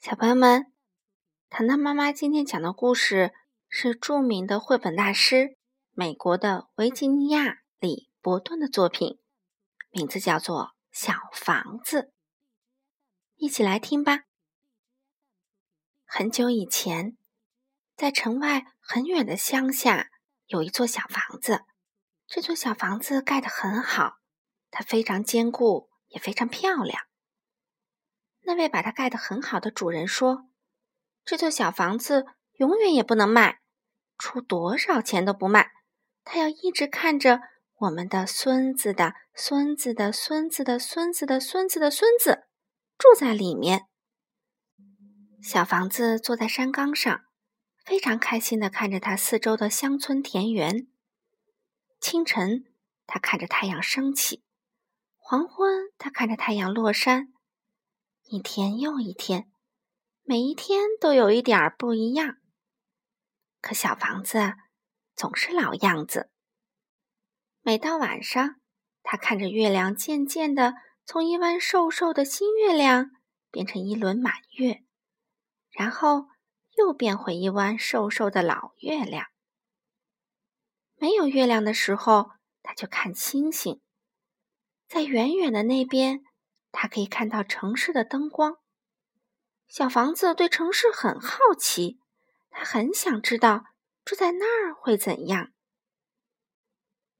[0.00, 0.72] 小朋友们，
[1.50, 3.34] 糖糖妈妈今天讲的故事
[3.68, 5.58] 是著名的绘本大师
[5.90, 7.44] 美国的维吉尼亚·
[7.80, 9.18] 里伯顿的作品，
[9.90, 12.02] 名字叫做《小房子》。
[13.34, 14.20] 一起来听吧。
[16.04, 17.18] 很久以前，
[17.96, 20.10] 在城外很远的乡下，
[20.46, 21.64] 有一座小房子。
[22.28, 24.18] 这座小房子盖得很好，
[24.70, 27.07] 它非常坚固，也非常漂亮。
[28.48, 30.48] 那位把它盖得很好的主人说
[31.22, 33.60] ：“这座小房子永远也不能卖，
[34.16, 35.72] 出多少钱都不卖。
[36.24, 37.42] 他要一直看着
[37.80, 42.46] 我们的孙子的孙子的孙子的孙子的孙子的孙子
[42.96, 43.82] 住在里面。”
[45.44, 47.26] 小房子坐在山岗上，
[47.84, 50.88] 非常开心地看着它四周的乡村田园。
[52.00, 52.64] 清晨，
[53.06, 54.42] 他看着太阳升起；
[55.18, 57.34] 黄昏，他看着太阳落山。
[58.30, 59.50] 一天又一天，
[60.22, 62.36] 每一天都有一点儿不一样。
[63.62, 64.52] 可小房子
[65.16, 66.30] 总是老样子。
[67.62, 68.56] 每到晚上，
[69.02, 70.74] 他看着月亮渐渐的
[71.06, 73.12] 从一弯瘦瘦的新月亮
[73.50, 74.84] 变成一轮满月，
[75.70, 76.26] 然后
[76.76, 79.24] 又变回一弯瘦瘦的老月亮。
[80.96, 83.80] 没有月亮的时候，他就看星星，
[84.86, 86.24] 在远远的那边。
[86.70, 88.58] 他可以看到城市的灯光。
[89.66, 92.00] 小房子对城市很好奇，
[92.50, 93.66] 他很想知道
[94.04, 95.52] 住在那儿会怎样。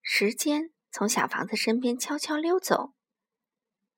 [0.00, 2.94] 时间从小房子身边悄悄溜走，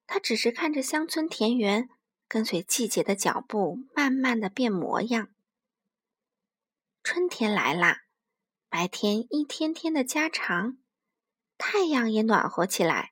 [0.06, 1.88] 他只是看着乡村田园，
[2.26, 5.28] 跟随季节的脚步，慢慢的变模样。
[7.04, 8.02] 春天来啦，
[8.68, 10.78] 白天一天天的加长，
[11.56, 13.11] 太阳也暖和起来。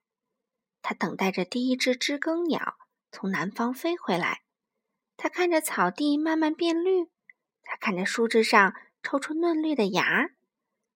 [0.83, 2.77] 他等待着第一只知更鸟
[3.13, 4.43] 从南方飞回来。
[5.17, 7.11] 他看着草地慢慢变绿，
[7.63, 10.35] 他看着树枝上抽出嫩绿的芽儿，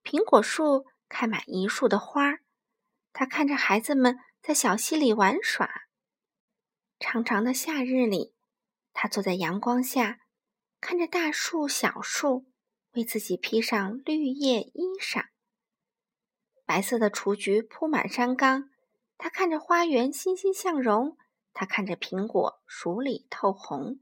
[0.03, 2.41] 苹果树开满一树的花儿。
[3.13, 5.83] 他看着孩子们在小溪里玩耍。
[6.99, 8.35] 长长的夏日里，
[8.93, 10.21] 他坐在阳光下，
[10.81, 12.47] 看着大树、小树
[12.93, 15.27] 为自己披上绿叶衣裳。
[16.65, 18.71] 白色的雏菊铺满山岗。
[19.25, 21.17] 他看着花园欣欣向荣，
[21.55, 24.01] 他看着苹果熟里透红，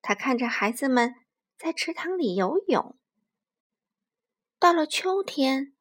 [0.00, 1.14] 他看着孩子们
[1.58, 2.98] 在池塘里游泳。
[4.58, 5.74] 到了秋天，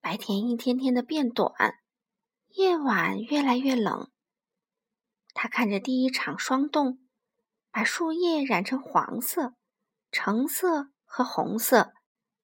[0.00, 1.52] 白天一天天的变短，
[2.54, 4.10] 夜晚越来越冷。
[5.34, 7.06] 他看着第一场霜冻，
[7.70, 9.52] 把树叶染成黄色、
[10.10, 11.92] 橙色和红色。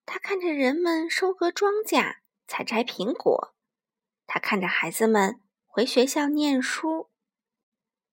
[0.04, 3.54] 他看着人们收割庄稼、采摘苹果。
[4.26, 5.40] 他看着孩子们。
[5.74, 7.10] 回学校念书，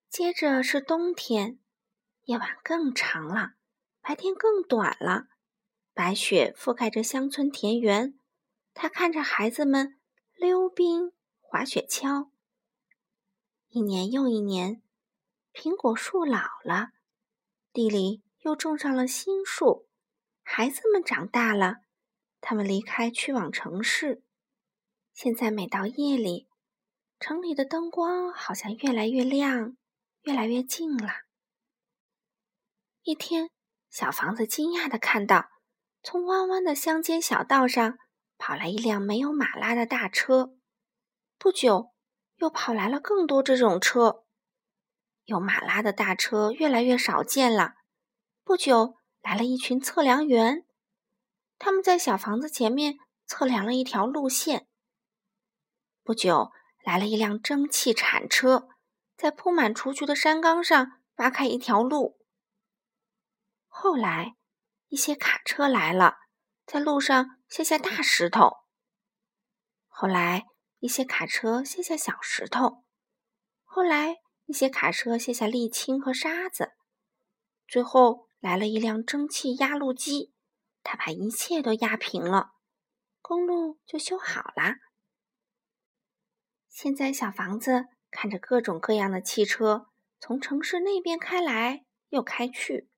[0.10, 1.60] 接着是冬天，
[2.24, 3.52] 夜晚更长了，
[4.02, 5.28] 白天更短了。
[5.94, 8.20] 白雪覆盖着乡村田园，
[8.74, 10.00] 他看着孩子们
[10.34, 12.32] 溜冰、滑雪橇。
[13.70, 14.82] 一年又一年，
[15.54, 16.88] 苹果树老了，
[17.72, 19.88] 地里又种上了新树。
[20.42, 21.76] 孩子们长大了，
[22.40, 24.24] 他们离开，去往城市。
[25.14, 26.48] 现在每到夜里。
[27.22, 29.78] 城里的灯光好像越来越亮，
[30.24, 31.08] 越来越近了。
[33.04, 33.52] 一天，
[33.92, 35.50] 小房子惊讶的看到，
[36.02, 38.00] 从弯弯的乡间小道上
[38.40, 40.56] 跑来一辆没有马拉的大车。
[41.38, 41.92] 不久，
[42.38, 44.24] 又跑来了更多这种车。
[45.26, 47.76] 有马拉的大车越来越少见了。
[48.44, 50.66] 不久，来了一群测量员，
[51.60, 54.66] 他们在小房子前面测量了一条路线。
[56.02, 56.52] 不久。
[56.84, 58.70] 来了一辆蒸汽铲车，
[59.16, 62.18] 在铺满雏菊的山岗上挖开一条路。
[63.68, 64.36] 后来，
[64.88, 66.16] 一些卡车来了，
[66.66, 68.58] 在路上卸下大石头。
[69.88, 70.46] 后来，
[70.80, 72.84] 一些卡车卸下小石头。
[73.64, 76.72] 后来，一些卡车卸下沥青和沙子。
[77.68, 80.34] 最后，来了一辆蒸汽压路机，
[80.84, 82.52] 它把一切都压平了，
[83.22, 84.76] 公路就修好了。
[86.72, 89.88] 现在，小房子看着各种各样的汽车
[90.22, 92.90] 从城市那边开来又开去，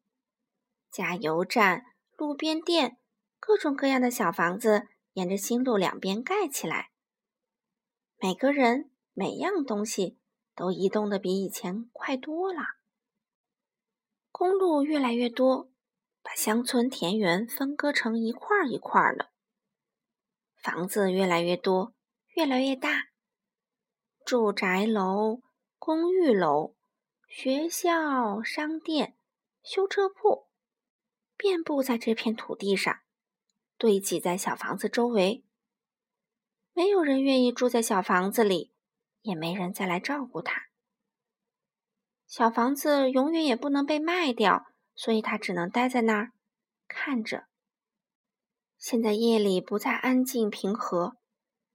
[0.92, 1.84] 加油站、
[2.16, 3.00] 路边店，
[3.40, 6.92] 各种各样的小房子沿着新路两边盖起来。
[8.18, 10.20] 每个人、每样东西
[10.56, 12.62] 都移动的比以前快多了。
[14.32, 15.72] 公路越来越多，
[16.22, 19.32] 把乡村田园分割成一块一块的。
[20.62, 21.96] 房子越来越多，
[22.36, 23.13] 越来越大。
[24.26, 25.42] 住宅楼、
[25.78, 26.76] 公寓楼、
[27.28, 29.18] 学校、商店，
[29.62, 30.48] 修车铺，
[31.36, 33.02] 遍布在这片土地上，
[33.78, 35.44] 堆积在小房子周围。
[36.74, 38.72] 没有人愿意住在小房子里，
[39.22, 40.70] 也没人再来照顾它。
[42.26, 46.32] 小房子永远也不能被卖掉，所以它只能待在那儿
[46.88, 47.48] 看着。
[48.78, 51.18] 现在夜里不再安静平和，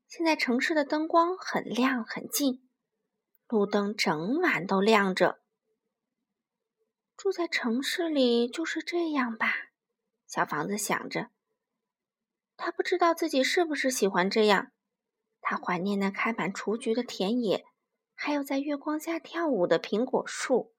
[0.08, 2.66] 现在城市的灯光很亮很近，
[3.46, 5.43] 路灯整晚都亮着。
[7.14, 9.52] 住在城市里就是这样吧，
[10.26, 11.28] 小房子想着。
[12.56, 14.72] 他不知道自己是不是喜欢这样。
[15.43, 17.66] 他怀念那开满雏菊的田野，
[18.14, 20.75] 还有在月光下跳舞的苹果树。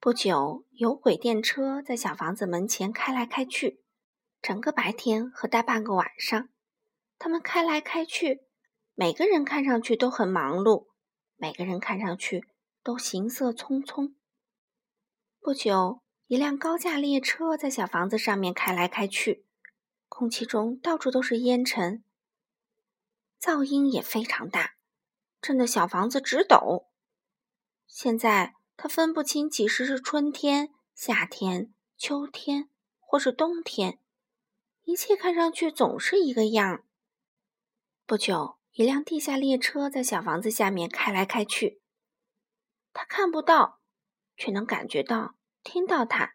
[0.00, 3.84] 不久，有轨电车在小房子门前开来开去，
[4.42, 6.48] 整个白天和大半个晚上，
[7.20, 8.46] 他们开来开去，
[8.94, 10.86] 每个人看上去都很忙碌，
[11.36, 12.46] 每个人看上去
[12.82, 14.14] 都行色匆匆。
[15.38, 19.44] 不久，一辆高架列车在小房子上面开来开去，
[20.08, 22.02] 空气中到处都是烟尘，
[23.38, 24.76] 噪音也非常大，
[25.42, 26.86] 震得小房子直抖。
[27.86, 33.98] 现在他分不清几时是春天、夏天、秋天，或是冬天，
[34.84, 36.82] 一切看上去总是一个样。
[38.10, 41.80] 不久，一辆地下列车在小房子下面开来开去，
[42.92, 43.78] 他看不到。
[44.36, 46.34] 却能感觉到、听到它。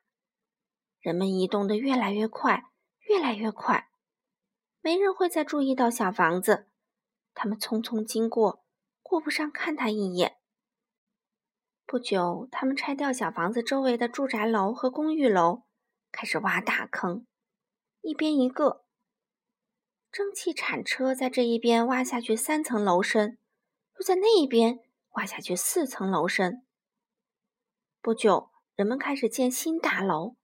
[1.01, 2.72] 人们移动的越来越快，
[3.10, 3.89] 越来越快。
[4.80, 6.69] 没人会再注意到小房子，
[7.33, 8.63] 他们匆匆经过，
[9.01, 10.38] 顾不上看它一眼。
[11.86, 15.63] 不久，他们拆掉小房子周围的住宅楼和公寓楼，
[16.13, 17.27] 开始挖大坑，
[18.00, 18.85] 一边一个。
[20.15, 23.38] 蒸汽铲车在这一边挖下去三层楼深，
[24.00, 24.79] 又在那一边
[25.15, 26.65] 挖下去四层楼深。
[28.01, 30.38] 不久，人们开始建新大楼。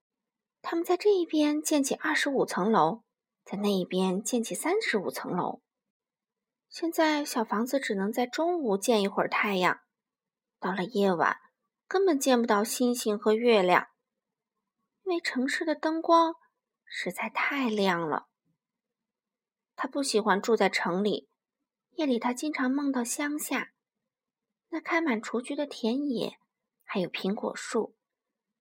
[0.61, 3.03] 他们在这一边建起二十五层楼，
[3.45, 5.61] 在那一边建起三十五层楼。
[6.67, 9.79] 现在，小房子只能在中午见一会儿太阳，
[10.59, 11.37] 到了夜晚，
[11.87, 13.87] 根本见不到星星和月亮，
[15.05, 16.35] 因为城市的灯光
[16.83, 18.27] 实在太亮了。
[19.81, 21.27] 他不喜欢住在城里，
[21.95, 23.71] 夜里他经常梦到乡下，
[24.69, 26.37] 那开满雏菊的田野。
[26.83, 27.95] 还有苹果树，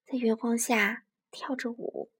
[0.07, 2.11] 在月光下跳着舞。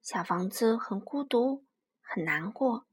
[0.00, 1.62] 小房子很孤独，
[2.00, 2.86] 很难过。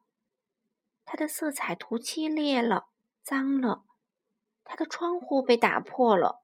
[1.06, 2.90] 它的色彩涂漆裂了，
[3.24, 3.84] 脏了。
[4.64, 6.44] 它的窗户被打破了，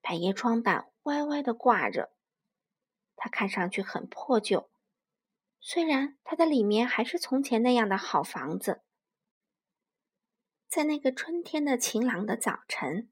[0.00, 2.12] 百叶窗板歪歪的挂着。
[3.16, 4.70] 它看上去很破旧，
[5.68, 8.82] 虽然它的里面还是从前那样的好房子。
[10.68, 13.10] 在那个春天的晴朗的早晨。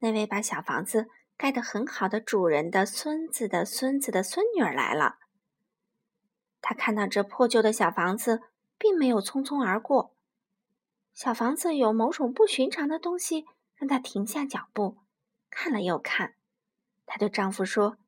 [0.00, 1.06] 那位把小房子
[1.36, 5.20] 盖得很好的主人的孙子的孙子的孙女儿来了。
[6.60, 8.42] 他看到这破旧的小房子，
[8.76, 10.16] 并没有匆匆而过。
[11.12, 13.46] 小房子有某种不寻常的东西，
[13.76, 14.98] 让他停下脚步，
[15.48, 16.34] 看了又看。
[17.06, 17.98] 她对丈夫说：“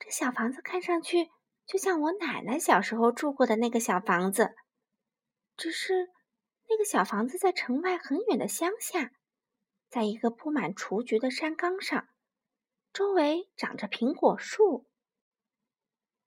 [0.00, 1.30] 这小房子看上去
[1.66, 4.54] 就像我奶奶小时候住过的那个小房子，
[5.56, 6.10] 只是
[6.68, 9.12] 那个小房子在城外很远的乡下。”
[9.90, 12.08] 在一个铺满雏菊的山岗上，
[12.92, 14.88] 周围长着苹果树。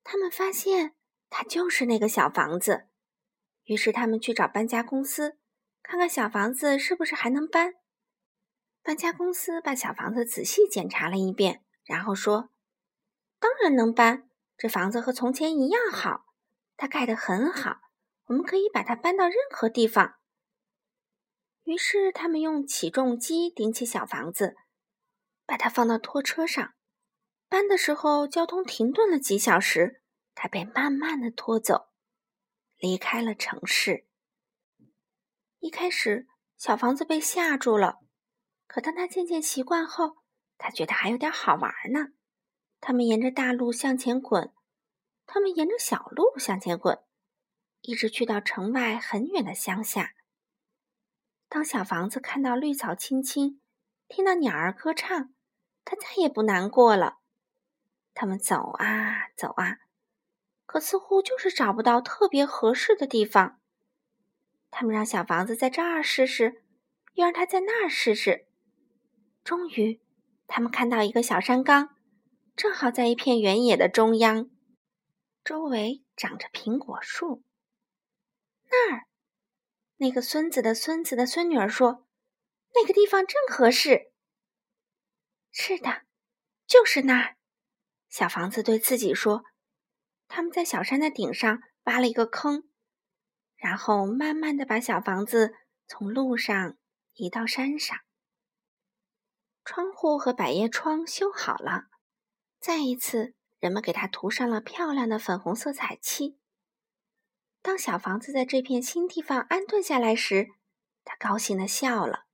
[0.02, 0.94] 他们发现
[1.28, 2.88] 它就是那个小房子，
[3.64, 5.36] 于是他们去找搬家公司，
[5.82, 7.74] 看看小房子是不是还能搬。
[8.82, 12.48] 搬家公司把小房子仔细检查了一遍，然后说
[13.38, 14.27] ：“当然能搬，
[14.58, 16.26] 这房子和从前一样好，
[16.76, 17.78] 它盖得很好，
[18.26, 20.16] 我们可以把它搬到任何地方。”
[21.62, 24.56] 于是，他们用起重机顶起小房子，
[25.46, 26.74] 把它放到拖车上。
[27.48, 30.02] 搬的时候，交通停顿了几小时，
[30.34, 31.90] 它被慢慢的拖走，
[32.78, 34.08] 离开了城市。
[35.60, 38.00] 一开始，小房子被吓住了，
[38.66, 40.18] 可当他渐渐习惯后，
[40.56, 42.08] 他觉得还有点好玩呢。
[42.80, 44.52] 他们沿着大路向前滚，
[45.26, 46.98] 他们沿着小路向前滚，
[47.82, 50.14] 一直去到城外很远的乡下。
[51.48, 53.60] 当小房子看到绿草青青，
[54.06, 55.34] 听到鸟儿歌唱，
[55.84, 57.18] 它再也不难过了。
[58.14, 59.78] 他们走啊走啊，
[60.66, 63.60] 可似乎就是找不到特别合适的地方。
[64.70, 66.62] 他们让小房子在这儿试试，
[67.14, 68.46] 又让它在那儿试试。
[69.42, 70.02] 终于，
[70.46, 71.96] 他们看到一个小山岗，
[72.58, 74.50] 正好在一片原野的中央，
[75.44, 77.44] 周围长着苹果树。
[78.68, 79.06] 那儿。
[79.98, 82.04] 那个孙子的孙子的孙女儿说
[82.74, 84.10] ：“那个地方正合适。”
[85.52, 86.02] 是的，
[86.66, 87.36] 就是那儿。
[88.08, 89.44] 小房子对自己说
[90.26, 92.68] ：“他们在小山的顶上挖了一个坑，
[93.54, 95.54] 然后慢慢的把小房子
[95.86, 96.76] 从路上
[97.14, 97.96] 移到山上。
[99.64, 101.84] 窗户和百叶窗修好了，
[102.60, 106.38] 再一次，人们给它涂上了漂亮的粉红色彩漆。
[107.62, 110.48] 当小房子在这片新地方安顿下来时，
[111.04, 112.26] 他高兴的笑了。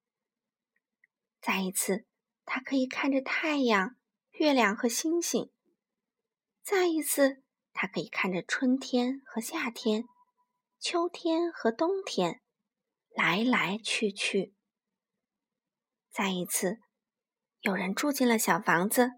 [1.41, 2.07] 再一次，
[2.45, 3.97] 他可以看着太阳。”
[4.41, 5.53] 月亮和星星。
[6.61, 10.07] 再一次，他可以看着春天和夏天，
[10.81, 12.43] 秋天和冬天，
[13.11, 14.53] 来来去去。
[16.11, 16.81] 再一次，
[17.61, 19.13] 有人住进了小房子，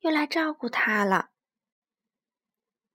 [0.00, 1.30] 又来照顾他了。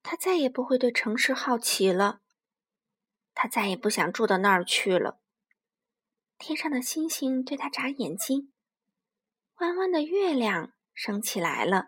[0.02, 2.22] 他再也不会对城市好奇了，
[3.34, 5.22] 他再也不想住到那儿去了。
[6.38, 8.54] 天上的星星对他眨眼睛，
[9.56, 10.74] 弯弯的月亮。
[10.96, 11.88] 升起来了。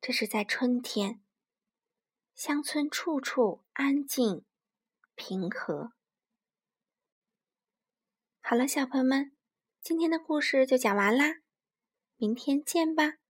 [0.00, 1.22] 这是在春天，
[2.34, 4.44] 乡村处处安静
[5.14, 5.92] 平和。
[8.40, 9.36] 好了，小朋友们，
[9.80, 11.36] 今天的故事就讲完啦，
[12.16, 13.21] 明天见吧。